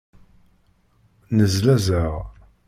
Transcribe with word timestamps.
Nnezlazeɣ. 1.29 2.15